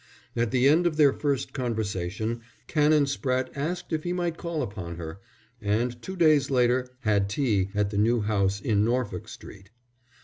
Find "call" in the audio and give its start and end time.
4.35-4.63